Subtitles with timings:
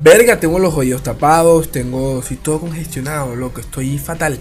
[0.00, 2.18] Verga, tengo los oídos tapados, tengo.
[2.20, 4.38] Estoy todo congestionado, loco, estoy fatal.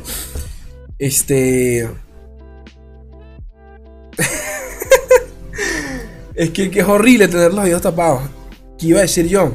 [1.00, 1.82] Este.
[6.36, 8.24] es que, que, es horrible tener los oídos tapados.
[8.78, 9.54] ¿Qué iba a decir yo?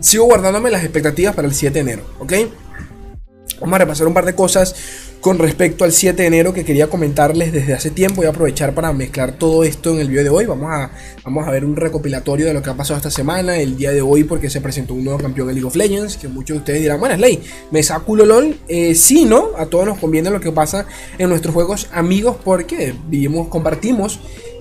[0.00, 2.32] Sigo guardándome las expectativas para el 7 de enero, ¿ok?
[3.60, 4.74] Vamos a repasar un par de cosas
[5.24, 8.16] con respecto al 7 de enero que quería comentarles desde hace tiempo.
[8.16, 10.44] Voy a aprovechar para mezclar todo esto en el video de hoy.
[10.44, 10.90] Vamos a,
[11.24, 14.02] vamos a ver un recopilatorio de lo que ha pasado esta semana, el día de
[14.02, 16.18] hoy, porque se presentó un nuevo campeón en League of Legends.
[16.18, 18.54] Que muchos de ustedes dirán, bueno, es ley, me saco LOL.
[18.68, 19.52] Eh, sí, ¿no?
[19.56, 20.84] A todos nos conviene lo que pasa
[21.16, 24.20] en nuestros juegos amigos porque vivimos, compartimos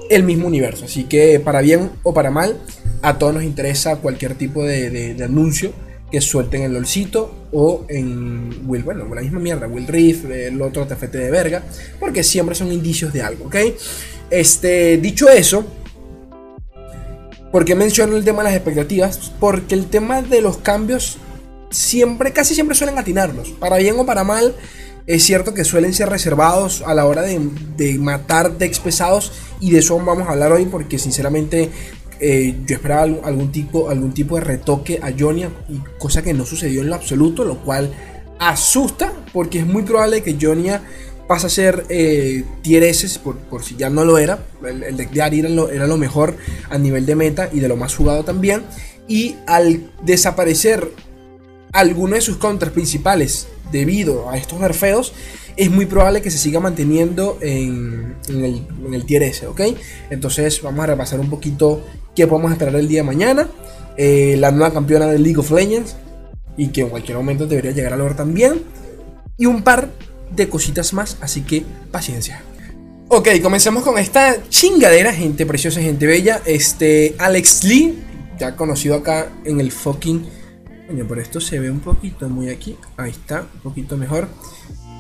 [0.10, 0.86] el mismo universo.
[0.86, 2.58] Así que para bien o para mal,
[3.02, 5.74] a todos nos interesa cualquier tipo de anuncio
[6.14, 10.86] que suelten el LOLcito o en Will, bueno, la misma mierda, Will Rift, el otro
[10.86, 11.64] TFT de verga,
[12.00, 13.56] porque siempre son indicios de algo, ¿ok?
[14.30, 15.66] Este, dicho eso,
[17.52, 19.32] ¿por qué menciono el tema de las expectativas?
[19.40, 21.18] Porque el tema de los cambios
[21.72, 24.54] siempre, casi siempre suelen atinarlos, para bien o para mal.
[25.08, 27.42] Es cierto que suelen ser reservados a la hora de,
[27.76, 31.72] de matar decks pesados y de eso vamos a hablar hoy porque sinceramente
[32.26, 35.50] eh, yo esperaba algún tipo, algún tipo de retoque a Jonia,
[36.00, 37.92] cosa que no sucedió en lo absoluto, lo cual
[38.40, 40.82] asusta porque es muy probable que Jonia
[41.28, 44.40] pase a ser eh, tier S, por, si ya no lo era.
[44.66, 46.38] El, deck de Ari era lo, mejor
[46.70, 48.64] a nivel de meta y de lo más jugado también.
[49.10, 50.92] Y al desaparecer
[51.74, 55.12] alguno de sus contras principales debido a estos nerfeos,
[55.56, 59.62] es muy probable que se siga manteniendo en, el, tier S, ¿ok?
[60.10, 61.84] Entonces vamos a repasar un poquito
[62.16, 63.48] qué podemos esperar el día de mañana.
[63.98, 65.96] Eh, la nueva campeona de League of Legends
[66.58, 68.64] y que en cualquier momento debería llegar a lograr también.
[69.38, 69.90] Y un par
[70.36, 72.42] de cositas más, así que paciencia.
[73.10, 76.42] Ok, comencemos con esta chingadera, gente preciosa, gente bella.
[76.46, 78.00] Este, Alex Lee,
[78.40, 80.26] ya conocido acá en el fucking...
[80.88, 82.76] Coño, por esto se ve un poquito muy aquí.
[82.98, 84.28] Ahí está, un poquito mejor.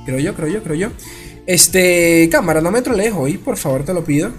[0.05, 0.89] Creo yo, creo yo, creo yo.
[1.45, 4.31] Este, cámara, no me trolees hoy, por favor, te lo pido.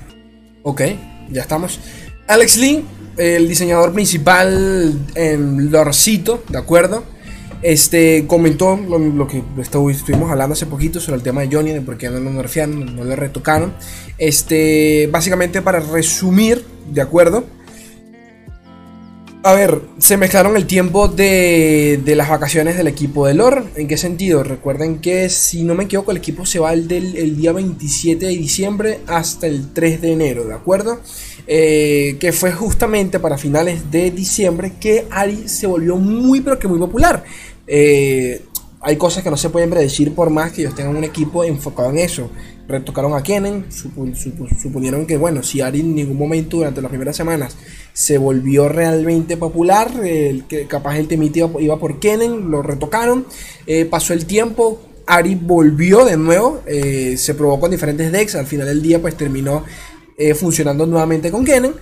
[0.63, 0.83] Ok,
[1.31, 1.81] ya estamos.
[2.27, 2.85] Alex Lee,
[3.17, 7.05] el diseñador principal en Lorcito, ¿de acuerdo?
[7.63, 9.43] Este comentó lo, que
[9.91, 12.95] estuvimos hablando hace poquito sobre el tema de Johnny, de por qué no lo nerfearon,
[12.95, 13.75] no le retocaron.
[14.19, 17.45] Este, básicamente para resumir, ¿de acuerdo?
[19.47, 23.65] A ver, se mezclaron el tiempo de, las vacaciones del equipo de Lore.
[23.77, 24.43] ¿En qué sentido?
[24.43, 28.25] Recuerden que si no me equivoco, el equipo se va el, del, el día 27
[28.25, 30.99] de diciembre hasta el 3 de enero, ¿de acuerdo?
[31.47, 36.67] Eh, que fue justamente para finales de diciembre que Ari se volvió muy, pero que
[36.67, 37.23] muy popular.
[37.67, 38.47] Eh,
[38.81, 41.91] hay cosas que no se pueden predecir por más que ellos tengan un equipo enfocado
[41.91, 42.31] en eso
[42.67, 47.57] retocaron a Kennen, suponieron que, bueno, si Ari en ningún momento durante las primeras semanas
[47.93, 53.27] se volvió realmente popular, el, que capaz el temite iba, por Kennen, lo retocaron,
[53.67, 58.47] eh, pasó el tiempo, Ari volvió de nuevo, eh, se probó con diferentes decks, al
[58.47, 59.65] final del día pues terminó
[60.17, 61.75] eh, funcionando nuevamente con Kennen.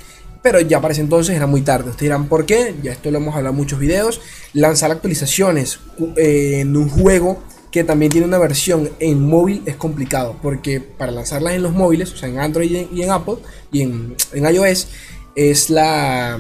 [0.43, 1.91] Pero ya para ese entonces era muy tarde.
[1.91, 2.75] Ustedes dirán, ¿por qué?
[2.83, 4.21] Ya esto lo hemos hablado en muchos videos.
[4.55, 5.79] Lanzar actualizaciones
[6.17, 11.55] en un juego que también tiene una versión en móvil es complicado, porque para lanzarlas
[11.55, 13.37] en los móviles, o sea, en Android y en Apple
[13.73, 14.89] y en, iOS,
[15.35, 16.39] es la,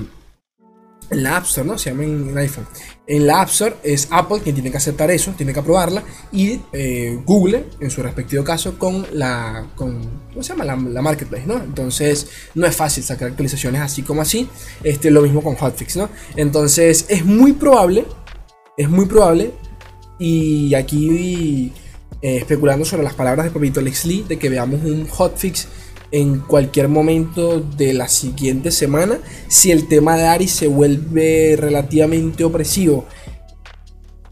[1.10, 1.78] en la App Store, ¿no?
[1.78, 2.66] Se llama en, iPhone.
[3.06, 6.60] En la App Store es Apple quien tiene que aceptar eso, tiene que aprobarla, y
[6.75, 10.66] eh, Google, en su respectivo caso, con la, con, ¿cómo se llama?
[10.66, 11.56] La, Marketplace, ¿no?
[11.56, 14.50] Entonces, no es fácil sacar actualizaciones así como así.
[14.84, 16.10] Este, lo mismo con Hotfix, ¿no?
[16.37, 18.04] Entonces, es muy probable,
[18.76, 19.54] es muy probable
[20.22, 21.72] y aquí
[22.22, 25.66] eh, especulando sobre las palabras de Papito Alex Lee, de que veamos un hotfix
[26.12, 29.19] en cualquier momento de la siguiente semana,
[29.49, 33.05] si el tema de Ari se vuelve relativamente opresivo.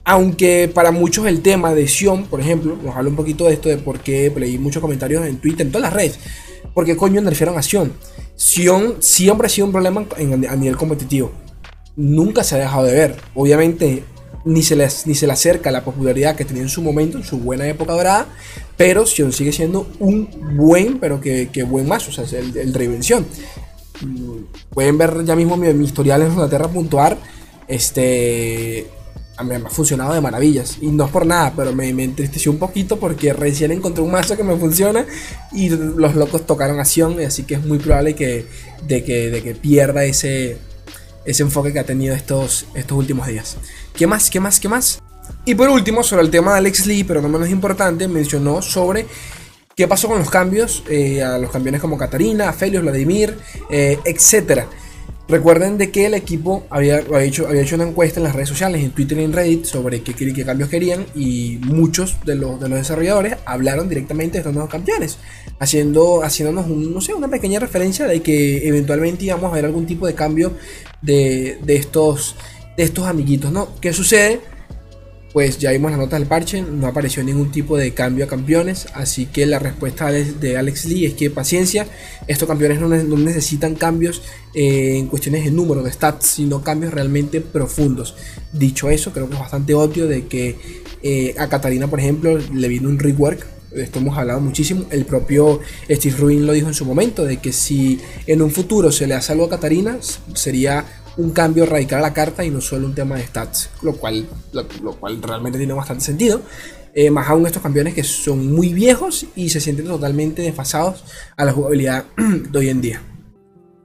[0.04, 3.68] Aunque para muchos el tema de Sion, por ejemplo, nos habla un poquito de esto,
[3.68, 6.20] de por qué leí muchos comentarios en Twitter, en todas las redes,
[6.72, 7.92] por qué coño refieren a Sion.
[8.36, 11.32] Sion siempre ha sido un problema a nivel competitivo.
[11.96, 13.16] Nunca se ha dejado de ver.
[13.34, 14.04] Obviamente
[14.44, 17.38] ni se, ni se le acerca la popularidad que tenía en su momento, en su
[17.38, 18.26] buena época dorada,
[18.76, 22.72] pero Sion sigue siendo un buen, pero que, buen más, o sea, es el, el
[22.72, 23.26] reinvención.
[24.00, 27.18] Mm, pueden ver ya mismo mi, historial en Inglaterra.ar,
[27.68, 28.86] este,
[29.44, 30.78] me ha funcionado de maravillas.
[30.80, 34.10] Y no es por nada, pero me, me, entristeció un poquito porque recién encontré un
[34.10, 35.04] mazo que me funciona
[35.52, 38.46] y los locos tocaron acción, así que es muy probable que,
[38.86, 40.58] de, que, de que pierda ese,
[41.24, 43.56] ese enfoque que ha tenido estos, estos últimos días.
[43.94, 44.30] ¿Qué más?
[44.30, 44.60] ¿Qué más?
[44.60, 45.02] ¿Qué más?
[45.44, 49.06] Y por último, sobre el tema de Alex Lee, pero no menos importante, mencionó sobre
[49.74, 53.36] qué pasó con los cambios, eh, a los campeones como Katarina, Felios, Vladimir,
[53.70, 54.64] eh, etc.
[55.28, 58.82] Recuerden de que el equipo había, hecho, había hecho una encuesta en las redes sociales,
[58.82, 62.68] en Twitter y en Reddit, sobre qué, qué cambios querían y muchos de los, de
[62.68, 65.18] los desarrolladores hablaron directamente de estos nuevos campeones,
[65.60, 69.86] haciendo, haciéndonos un, no sé, una pequeña referencia de que eventualmente íbamos a ver algún
[69.86, 70.54] tipo de cambio
[71.00, 72.34] de, de estos,
[72.76, 73.68] de estos amiguitos, ¿no?
[73.80, 74.40] ¿Qué sucede?
[75.32, 78.88] pues ya vimos la nota del parche, no apareció ningún tipo de cambio a campeones,
[78.94, 81.86] así que la respuesta de Alex Lee es que paciencia,
[82.26, 84.22] estos campeones no, necesitan cambios
[84.54, 88.16] eh, en cuestiones de número, de stats, sino cambios realmente profundos.
[88.52, 90.58] Dicho eso, creo que es bastante obvio de que
[91.02, 95.60] eh, a Katarina, por ejemplo, le vino un rework, esto hemos hablado muchísimo, el propio
[95.88, 99.14] Steve Ruin lo dijo en su momento, de que si en un futuro se le
[99.14, 99.98] hace algo a Katarina,
[100.34, 100.84] sería
[101.16, 104.26] un cambio radical a la carta y no solo un tema de stats, lo cual,
[104.52, 106.42] lo, cual realmente tiene bastante sentido.
[106.92, 111.04] Eh, más aún estos campeones que son muy viejos y se sienten totalmente desfasados
[111.36, 113.09] a la jugabilidad de hoy en día.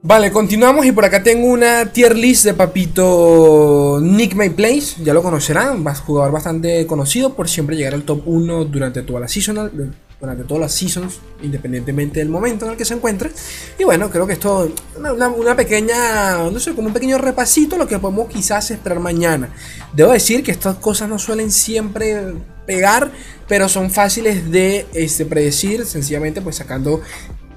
[0.08, 5.16] Vale, continuamos y por acá tengo una tier list de papito Nick May Place, ya
[5.16, 9.72] lo conocerán, jugador bastante conocido por siempre llegar al top 1 durante toda la seasonal,
[10.22, 13.32] durante todas las seasons, independientemente del momento en el que se encuentre.
[13.80, 17.88] Y bueno, creo que esto una, una pequeña, no sé, como un pequeño repasito lo
[17.88, 19.50] que podemos quizás esperar mañana.
[19.92, 22.36] Debo decir que estas cosas no suelen siempre
[22.68, 23.10] pegar,
[23.48, 27.02] pero son fáciles de este, predecir, sencillamente pues sacando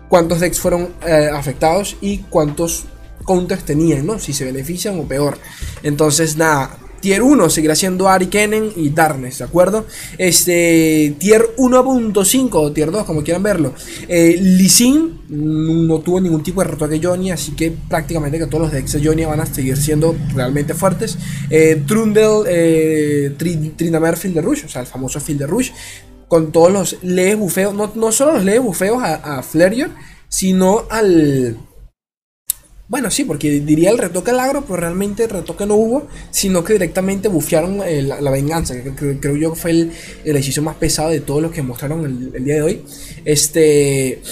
[0.08, 2.84] cuántos decks fueron eh, afectados y cuántos
[3.24, 4.18] counters tenían, ¿no?
[4.18, 5.38] Si se benefician o peor.
[5.82, 9.86] Entonces, nada, Tier 1 seguirá siendo Ari Kennen y Darkness, ¿de acuerdo?
[10.16, 13.72] Este, tier 1.5 o Tier 2, como quieran verlo.
[14.08, 14.40] Eh,
[15.28, 19.06] no tuvo ningún tipo de retoque Johnny, así que prácticamente que todos los decks de
[19.06, 21.18] Johnny van a seguir siendo realmente fuertes.
[21.50, 25.70] Eh, Trundle, eh, Field de Rush, o sea, el famoso Field de Rush,
[26.28, 29.42] con todos los leves bufeos, no, no solo los leves bufeos a, a
[30.28, 31.56] sino al
[32.88, 36.64] bueno, sí, porque diría el retoque al agro, pero realmente el retoque no hubo, sino
[36.64, 39.92] que directamente bufearon eh, la, venganza, que creo, yo que fue el,
[40.24, 42.82] el, ejercicio más pesado de todos los que mostraron el, día de hoy.
[43.26, 44.22] Este,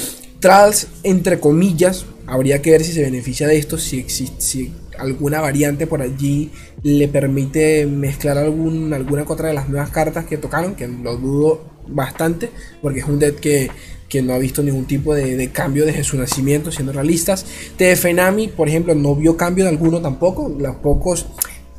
[0.40, 5.42] Trals, entre comillas, habría que ver si se beneficia de esto, si existe si alguna
[5.42, 6.50] variante por allí
[6.82, 11.75] le permite mezclar algún, alguna otra de las nuevas cartas que tocaron, que lo dudo
[11.88, 12.50] bastante,
[12.82, 13.70] porque es un deck que
[14.08, 17.44] que no ha visto ningún tipo de, cambio desde su nacimiento, siendo realistas.
[17.76, 20.48] TF Nami, por ejemplo, no vio cambio de alguno tampoco.
[20.48, 21.26] Los pocos,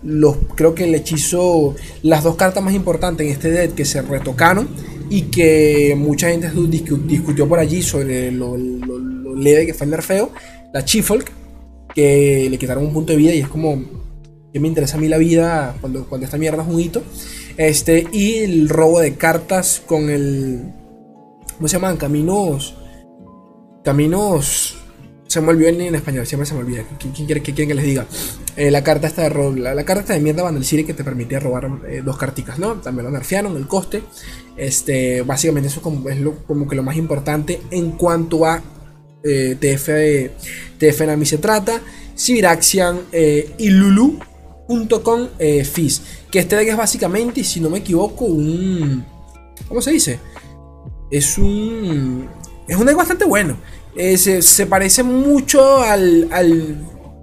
[0.03, 4.01] los, creo que el hechizo, las dos cartas más importantes en este deck que se
[4.01, 4.67] retocaron
[5.09, 6.51] y que mucha gente
[7.07, 8.57] discutió por allí sobre lo,
[9.35, 10.31] leve que fue el nerfeo.
[10.73, 11.31] La Chifolk,
[11.95, 13.81] que le quitaron un punto de vida y es como
[14.51, 17.03] que me interesa a mí la vida cuando, cuando esta mierda es un hito.
[17.57, 20.73] Este, y el robo de cartas con el
[21.57, 21.97] ¿Cómo se llaman?
[21.97, 22.75] Caminos.
[23.83, 24.77] Caminos.
[25.25, 26.83] Se me olvidó en, español, siempre se me olvida.
[26.99, 28.05] ¿Quién, quiere que, que les diga?
[28.55, 31.39] Eh, la carta esta de la, la, carta de mierda Vandal City que te permitía
[31.39, 32.75] robar eh, dos carticas, ¿no?
[32.75, 34.03] También lo nerfearon, el coste.
[34.55, 38.61] Este, básicamente eso como, es lo, como que lo más importante en cuanto a
[39.23, 41.81] eh, TF, TF Nami se trata.
[42.15, 43.69] Sibiraxian y
[44.67, 46.01] Lulu.com Fizz.
[46.31, 49.05] Que este deck es básicamente, si no me equivoco, un...
[49.67, 50.19] ¿Cómo se dice?
[51.09, 52.27] es un.
[52.67, 53.57] Es un deck bastante bueno.
[53.95, 56.77] Eh, se, parece mucho al, al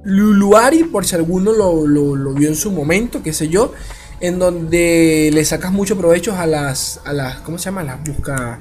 [0.05, 3.73] Luluari, por si alguno lo, vio en su momento, qué sé yo.
[4.21, 7.01] En donde le sacas mucho provecho a las.
[7.05, 7.41] a las.
[7.41, 7.85] ¿Cómo se llama?
[7.85, 8.61] Las busca.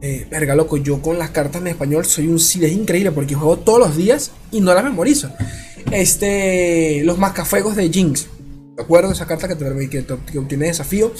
[0.00, 3.58] Eh, verga, loco, yo con las cartas en español soy un es increíble porque juego
[3.58, 5.30] todos los días y no las memorizo.
[5.92, 7.02] Este.
[7.04, 8.26] Los mascafuegos de Jinx.
[8.76, 9.12] ¿De acuerdo?
[9.12, 11.12] Esa carta que obtiene desafío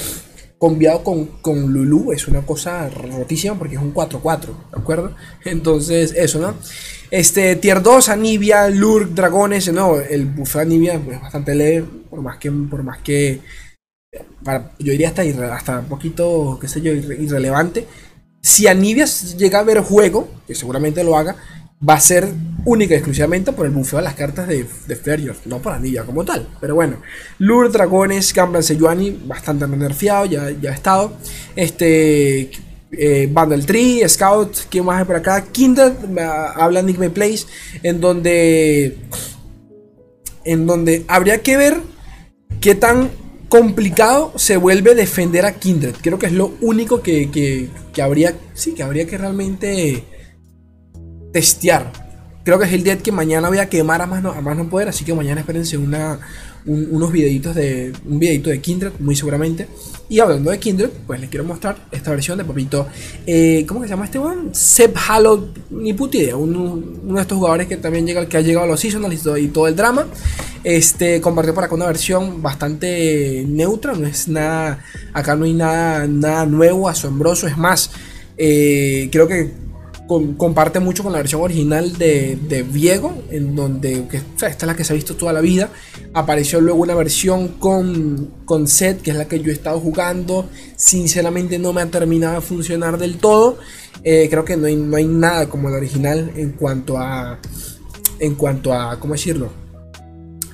[0.63, 5.17] combinado con, con Lulu es una cosa rotísima porque es un 4-4, ¿de acuerdo?
[5.45, 6.55] Entonces, eso, ¿no?
[7.11, 12.39] Este, tier 2, Anivia, Lurk, Dragones, no, el buffet Anivia es bastante leve, por más
[12.39, 13.41] que, por más que,
[14.79, 17.89] yo diría hasta, hasta un poquito, qué sé yo, irrelevante.
[18.41, 21.35] Si Anivia llega a ver juego, que seguramente lo haga,
[21.89, 22.29] va a ser
[22.65, 26.25] única y exclusivamente por el bufeo de las cartas de, de no por Anivia como
[26.25, 26.49] tal.
[26.61, 26.99] Pero bueno,
[27.39, 31.13] Lure, Dragones, Gamblan Sejuani, bastante nerfeado, ya, ya ha estado.
[31.57, 32.51] Este.
[32.95, 33.33] Eh,
[33.67, 35.47] Tree, Scout, ¿quién más hay por acá?
[35.51, 35.93] Kindred,
[36.55, 37.47] habla Nick Place,
[37.83, 38.99] en donde.
[40.45, 41.79] En donde habría que ver
[42.61, 43.11] qué tan
[43.49, 45.95] complicado se vuelve defender a Kindred.
[46.03, 48.35] Creo que es lo único que, que, que habría.
[48.53, 50.05] Sí, que habría que realmente
[51.33, 51.93] testear.
[52.45, 54.57] Creo que es el día que mañana voy a quemar a más no, a más
[54.57, 56.19] no poder, así que mañana espérense una,
[56.67, 59.69] unos videitos de un videito de Kindred, muy seguramente.
[60.09, 62.87] Y hablando de Kindred, pues les quiero mostrar esta versión de Papito.
[63.27, 64.53] Eh, ¿Cómo se llama este one?
[64.53, 66.37] Seb Halo, ni puta idea.
[66.37, 66.83] Uno,
[67.15, 69.75] de estos jugadores que también llega, que ha llegado a los seasonals y todo, el
[69.77, 70.07] drama.
[70.65, 73.95] Este compartió por acá una versión bastante neutra.
[73.95, 74.85] No es nada.
[75.15, 77.47] Acá no hay nada, nada nuevo, asombroso.
[77.47, 77.91] Es más,
[78.37, 79.51] eh, creo que
[80.07, 84.77] comparte mucho con la versión original de, de Viego, en donde que, esta es la
[84.77, 85.71] que se ha visto toda la vida.
[86.13, 90.49] Apareció luego una versión con, con Set, que es la que yo he estado jugando.
[90.77, 93.59] Sinceramente no me ha terminado de funcionar del todo.
[94.05, 97.39] Eh, creo que no hay, no hay nada como la original en cuanto a.
[98.19, 98.99] En cuanto a.
[98.99, 99.51] ¿Cómo decirlo?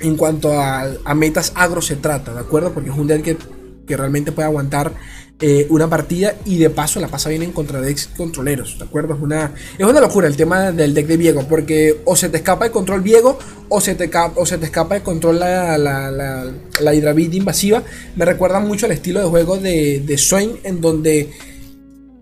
[0.00, 2.73] En cuanto a, a metas agro se trata, ¿de acuerdo?
[2.73, 3.37] Porque es un deck que,
[3.85, 4.95] que realmente puede aguantar
[5.40, 9.14] eh, una partida y de paso la pasa bien en contra decks controleros, ¿de acuerdo?
[9.14, 12.38] Es una, es una locura el tema del deck de Viego, porque o se te
[12.38, 16.11] escapa el control Viego o se te, o se te escapa el control la, la,
[16.11, 17.85] la, invasiva.
[18.16, 21.30] Me recuerda mucho al estilo de juego de, de Swain, en donde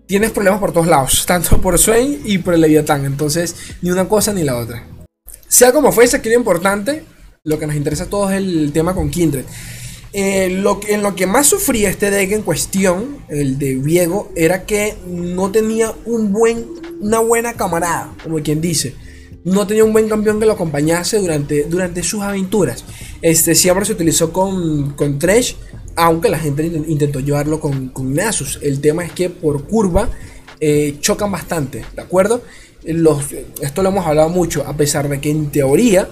[0.05, 4.07] tienes problemas por todos lados, tanto por Swain y por el Leviatán, entonces ni una
[4.07, 4.85] cosa ni la otra.
[5.47, 7.03] Sea como fuese, aquí lo importante,
[7.43, 9.45] lo que nos interesa a todos es el tema con Kindred.
[10.19, 14.65] Eh, lo, en lo que más sufría este deck en cuestión, el de Viego, era
[14.65, 16.65] que no tenía un buen,
[16.99, 18.95] una buena camarada, como quien dice.
[19.43, 22.83] No tenía un buen campeón que lo acompañase durante, durante sus aventuras.
[23.21, 25.19] Este siempre se utilizó con, con
[25.95, 28.57] aunque la gente intentó llevarlo con, con Nasus.
[28.63, 30.09] El tema es que por curva
[30.59, 32.41] eh, chocan bastante, ¿de acuerdo?
[32.85, 33.23] Los,
[33.61, 36.09] esto lo hemos hablado mucho, a pesar de que en teoría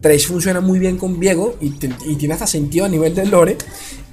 [0.00, 3.56] 3 funciona muy bien con Viego y, tiene hasta sentido a nivel del lore.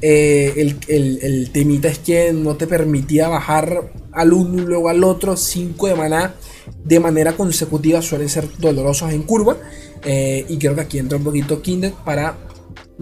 [0.01, 5.35] Eh, el, temita es que no te permitía bajar al uno y luego al otro
[5.35, 6.35] 5 de maná
[6.83, 8.01] de manera consecutiva.
[8.01, 9.57] Suelen ser dolorosos en curva.
[10.03, 12.38] Eh, y creo que aquí entra un poquito Kindred para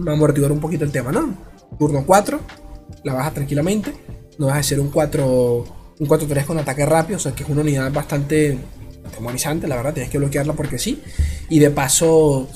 [0.06, 1.36] amortiguar un poquito el tema, ¿no?
[1.78, 2.40] Turno 4,
[3.04, 3.92] la baja tranquilamente.
[4.38, 7.48] No vas a hacer un 4 un 4-3 con ataque rápido, o sea que es
[7.48, 8.58] una unidad bastante
[9.66, 11.02] la verdad, tienes que bloquearla porque sí.
[11.48, 12.48] Y de paso,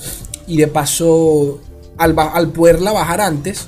[0.47, 1.61] y de paso,
[1.97, 3.67] al, al poderla bajar antes,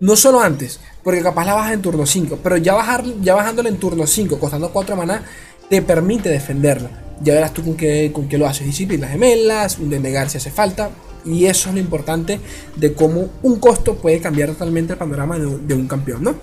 [0.00, 3.68] no solo antes, porque capaz la bajas en turno 5, pero ya, bajar, ya bajándola
[3.68, 5.24] en turno 5, costando 4 maná,
[5.68, 6.90] te permite defenderla.
[7.22, 8.66] Ya verás tú con qué, con qué lo haces.
[8.66, 10.90] Disciplinas gemelas, un denegar si hace falta.
[11.24, 12.40] Y eso es lo importante
[12.74, 16.34] de cómo un costo puede cambiar totalmente el panorama de, de, un campeón, ¿no?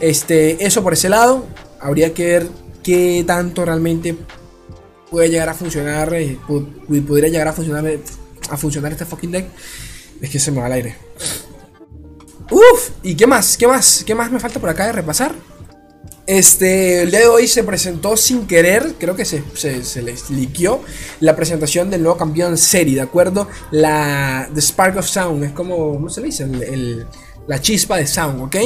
[0.00, 1.46] Este, eso por ese lado.
[1.80, 2.48] Habría que ver
[2.82, 4.16] qué tanto realmente
[5.10, 6.38] puede llegar a funcionar, eh,
[7.06, 8.00] podría llegar a funcionar, eh,
[8.50, 9.46] a funcionar este fucking deck,
[10.20, 10.96] es que se me va al aire.
[12.50, 13.56] Uf, ¿y qué más?
[13.56, 14.04] ¿Qué más?
[14.06, 15.34] ¿Qué más me falta por acá de repasar?
[16.26, 20.82] Este, el día de hoy se presentó sin querer, creo que se, se, les liqueó
[21.20, 23.46] la presentación del nuevo campeón serie, ¿de acuerdo?
[23.70, 26.44] La The Spark of Sound, es como, ¿cómo se le dice?
[26.44, 27.06] el
[27.46, 28.56] la chispa de Sound, ¿ok?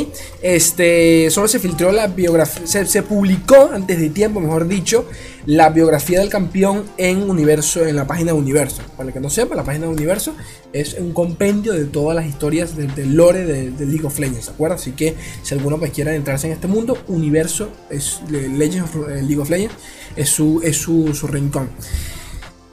[0.42, 5.06] Este, solo se filtró la biografía, se, publicó antes de tiempo, mejor dicho,
[5.46, 8.82] la biografía del campeón en Universo, en la página de Universo.
[8.96, 10.34] Para el que no sepa, la página de Universo
[10.72, 14.76] es un compendio de todas las historias del, lore de, League of Legends, ¿de acuerdo?
[14.76, 19.22] Así que si alguno pues quiera entrarse en este mundo, Universo es Legends of, eh,
[19.22, 19.74] League of Legends
[20.16, 21.70] es su, es su, su rincón.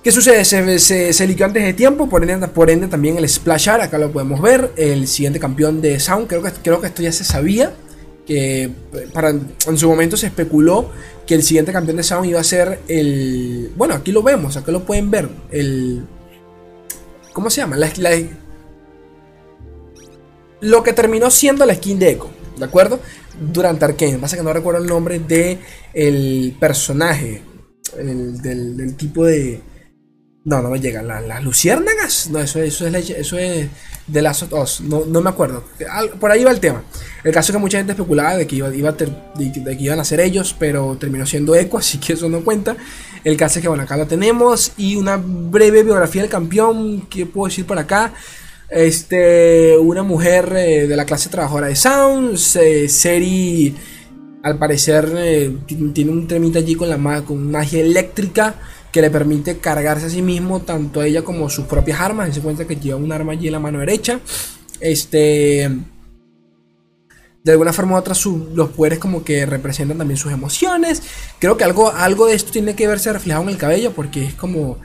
[0.06, 0.46] ¿Qué sucede?
[0.46, 5.08] Se, se, antes de tiempo, por ende, también el Splash acá lo podemos ver, el
[5.08, 7.74] siguiente campeón de Sound, creo que, creo que esto ya se sabía,
[8.28, 8.70] que
[9.16, 10.92] en su momento se especuló
[11.26, 13.72] que el siguiente campeón de Sound iba a ser el...
[13.76, 16.06] Bueno, aquí lo vemos, acá lo pueden ver, el...
[17.34, 17.76] ¿Cómo se llama?
[17.76, 17.90] La,
[20.62, 23.00] lo que terminó siendo la skin de Echo, ¿de acuerdo?
[23.52, 25.58] Durante Arkane, pasa que no recuerdo el nombre de
[25.96, 27.42] el personaje,
[27.98, 29.62] del tipo de
[30.46, 31.08] no, no me llegan.
[31.08, 32.30] ¿Las luciérnagas?
[32.30, 33.68] No, eso, eso, es, eso es
[34.06, 34.80] de las dos.
[34.82, 35.64] No, no, me acuerdo.
[36.20, 36.84] Por ahí va el tema.
[37.24, 39.12] El caso es que mucha gente especulaba de que, iba, de,
[39.42, 42.78] que iban a ser ellos, pero terminó siendo Eco, así que eso no cuenta.
[43.24, 44.72] El caso es que, bueno, acá lo tenemos.
[44.78, 47.08] Y una breve biografía del campeón.
[47.10, 48.14] ¿Qué puedo decir por acá?
[48.70, 52.56] Este, una mujer eh, de la clase trabajadora de Sounds.
[52.58, 53.76] Eh, Seri,
[54.44, 58.56] al parecer, eh, tiene un tremita allí con, la, con magia eléctrica
[58.96, 62.34] que le permite cargarse a sí mismo tanto ella como sus propias armas.
[62.34, 64.22] Se cuenta que lleva un arma allí en la mano derecha.
[64.80, 65.70] Este.
[67.44, 68.16] De alguna forma u otra,
[68.54, 71.04] los poderes como que representan también sus emociones.
[71.40, 74.34] Creo que algo, algo de esto tiene que verse reflejado en el cabello porque es
[74.34, 74.78] como.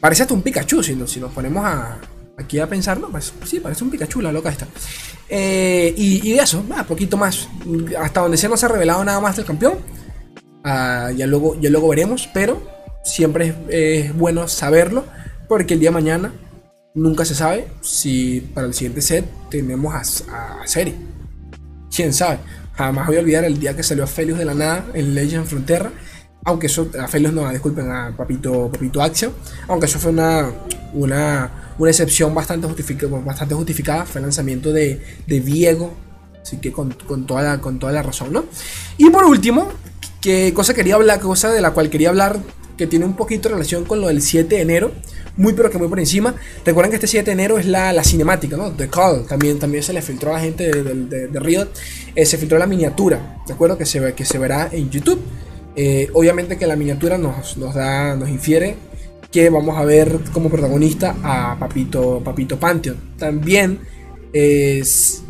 [0.00, 1.98] Parece hasta un Pikachu, si, si nos ponemos a,
[2.36, 4.68] aquí a pensar, no, pues, sí, parece un Pikachu la loca esta.
[5.30, 7.48] Eh, y, de eso, un poquito más.
[7.98, 9.78] Hasta donde se ha revelado nada más del campeón.
[10.62, 12.73] Ah, ya, luego, ya luego veremos, pero
[13.04, 15.04] siempre es, bueno saberlo
[15.46, 16.32] porque el día de mañana
[16.96, 20.94] Nunca se sabe si para el siguiente set tenemos a, a Seri.
[21.92, 22.38] Quién sabe.
[22.74, 25.44] Jamás voy a olvidar el día que salió a Felius de la nada en Legend
[25.44, 25.90] Frontera.
[26.44, 29.32] Aunque eso, a Felius no, disculpen, a Papito, Papito Action.
[29.66, 30.52] Aunque eso fue una,
[30.92, 34.06] una, una excepción bastante, justificada, bastante justificada.
[34.06, 35.94] Fue el lanzamiento de, de Diego.
[36.42, 38.44] Así que con, con, toda la, con toda la razón, ¿no?
[38.98, 39.68] Y por último,
[40.20, 42.38] que cosa quería hablar, cosa de la cual quería hablar,
[42.76, 44.92] que tiene un poquito de relación con lo del 7 de enero
[45.36, 46.34] muy pero que muy por encima.
[46.64, 48.72] Recuerden que este 7 de enero es la, la cinemática, ¿no?
[48.72, 49.26] The Call.
[49.26, 51.68] También, también se le filtró a la gente de, de, Riot.
[52.14, 53.76] Eh, se filtró la miniatura, ¿de acuerdo?
[53.76, 55.20] Que se, que se verá en YouTube.
[55.76, 58.76] Eh, obviamente que la miniatura nos, nos, da, nos infiere
[59.32, 62.96] que vamos a ver como protagonista a Papito, Papito Pantheon.
[63.18, 63.80] También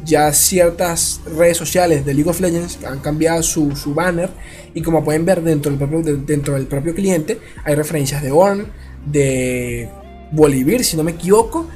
[0.04, 4.30] ya ciertas redes sociales de League of Legends han cambiado su, su banner
[4.72, 8.66] y como pueden ver dentro del propio, dentro del propio cliente hay referencias de Orn,
[9.04, 9.88] de
[10.32, 11.68] Bolivir, si no me equivoco.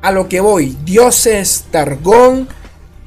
[0.00, 2.48] A lo que voy, dioses, Targón,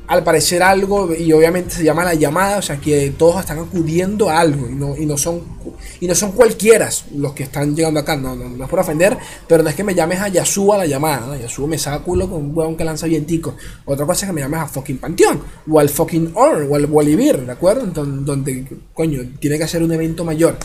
[0.07, 4.29] al parecer algo, y obviamente se llama la llamada, o sea que todos están acudiendo
[4.29, 5.55] a algo, y no, y no son
[5.99, 9.63] y no son cualquiera los que están llegando acá, no, no, es por ofender, pero
[9.63, 11.35] no es que me llames a Yasuo a la llamada, ¿no?
[11.35, 13.55] Yasuo me saca culo con un huevón que lanza vientico.
[13.85, 16.85] Otra cosa es que me llames a fucking Panteón, o al fucking Or, o al
[16.87, 17.85] Bolivir, ¿de acuerdo?
[17.87, 20.57] Donde, donde, coño, tiene que hacer un evento mayor.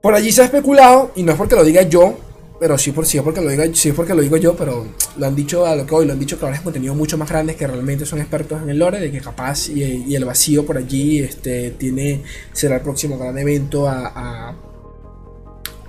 [0.00, 2.16] Por allí se ha especulado, y no es porque lo diga yo,
[2.62, 5.34] pero sí, por, sí, porque lo diga, sí porque lo digo yo, pero lo han
[5.34, 7.66] dicho a lo que hoy, lo han dicho creadores de contenido mucho más grandes que
[7.66, 11.72] realmente son expertos en el lore, de que capaz y, el vacío por allí este,
[11.72, 14.54] tiene, será el próximo gran evento a,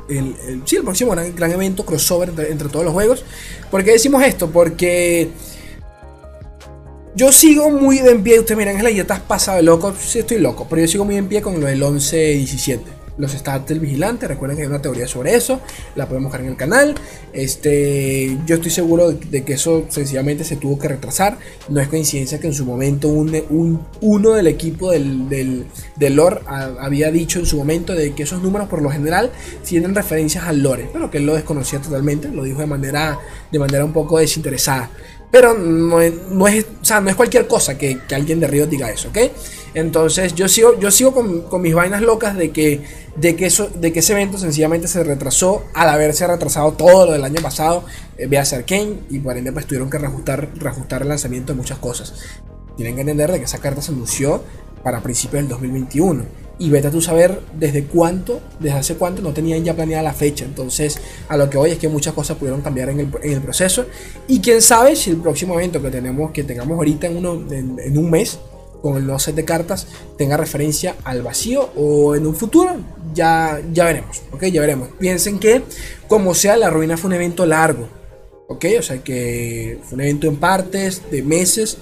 [0.10, 3.24] el, sí, el próximo gran, evento crossover entre, todos los juegos.
[3.70, 4.50] ¿Por qué decimos esto?
[4.50, 5.30] Porque
[7.16, 8.40] yo sigo muy en pie.
[8.40, 9.94] Ustedes miran, es la ya estás pasado de loco.
[9.96, 13.68] Sí, estoy loco, pero yo sigo muy en pie con lo del 11-17 los stats
[13.68, 14.28] del vigilante.
[14.28, 15.62] Recuerden que hay una teoría sobre eso,
[15.96, 16.96] la podemos buscar en el canal.
[17.32, 21.38] Este, yo estoy seguro de que eso sencillamente se tuvo que retrasar.
[21.70, 25.66] No es coincidencia que en su momento un, uno del equipo del, del,
[25.96, 29.32] del lore había dicho en su momento de que esos números por lo general
[29.64, 33.20] tienen referencias al lore, pero que él lo desconocía totalmente, lo dijo de manera,
[33.52, 34.90] de manera un poco desinteresada.
[35.32, 36.66] Pero no es, no es,
[37.02, 39.18] no es cualquier cosa que, que alguien de Río diga eso, ¿ok?
[39.74, 42.82] Entonces yo sigo, yo sigo con, mis vainas locas de que,
[43.16, 47.12] de, que eso, de que ese evento sencillamente se retrasó al haberse retrasado todo lo
[47.14, 47.84] del año pasado.
[48.18, 51.58] Eh, a ser Kane y por ende pues tuvieron que reajustar, reajustar el lanzamiento de
[51.58, 52.14] muchas cosas.
[52.76, 54.44] Tienen que entender de que esa carta se anunció
[54.84, 56.44] para principios del 2021.
[56.60, 60.14] Y vete a tú saber desde cuánto, desde hace cuánto no tenían ya planeada la
[60.14, 60.46] fecha.
[60.46, 63.42] Entonces, a lo que hoy es que muchas cosas pudieron cambiar en el, en el
[63.42, 63.88] proceso.
[64.28, 67.98] Y quién sabe si el próximo evento que tenemos, que tengamos ahorita en, uno, en
[67.98, 68.40] un mes,
[68.84, 72.76] con nuevo set de cartas tenga referencia al vacío o en un futuro
[73.14, 74.90] ya, ya veremos, ok, ya veremos.
[75.00, 75.64] Piensen que
[76.10, 77.88] como sea la ruina fue un evento largo,
[78.50, 81.78] ok, o sea que fue un evento en partes de meses,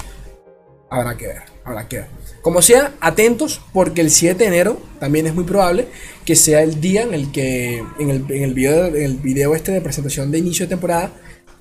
[0.92, 2.08] habrá que ver, habrá que ver.
[2.44, 5.88] Como sea, atentos porque el 7 de enero también es muy probable
[6.24, 9.72] que sea el día en el que en el, en el, video, el video este
[9.72, 11.12] de presentación de inicio de temporada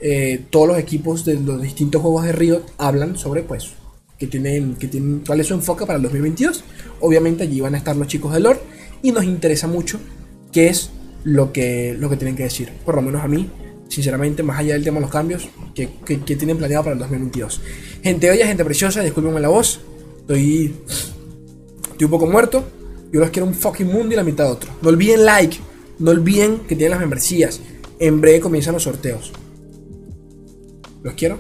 [0.01, 3.73] eh, todos los equipos de los distintos juegos de Riot hablan sobre pues
[4.21, 6.63] que tienen, que tienen, cuál es su enfoque para el 2022.
[7.01, 8.61] Obviamente allí van a estar los chicos de lore
[9.03, 9.99] y nos interesa mucho
[10.53, 10.91] qué es
[11.25, 12.71] lo que, lo que tienen que decir.
[12.85, 13.49] Por lo menos a mí,
[13.89, 17.63] sinceramente, más allá del tema de los cambios, que, tienen planeado para el 2022.
[18.03, 19.81] Gente oye, gente preciosa, discúlpenme la voz,
[20.21, 20.75] estoy,
[21.91, 22.63] estoy un poco muerto.
[23.11, 24.71] Yo los quiero un fucking mundo y la mitad de otro.
[24.83, 25.57] No olviden like,
[25.99, 27.59] no olviden que tienen las membresías.
[27.99, 29.33] En breve comienzan los sorteos.
[31.03, 31.39] Los quiero.